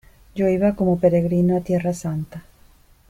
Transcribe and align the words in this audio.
yo 0.33 0.49
iba 0.49 0.73
como 0.75 0.97
peregrino 0.99 1.55
a 1.55 1.61
Tierra 1.61 1.93
Santa. 1.93 2.41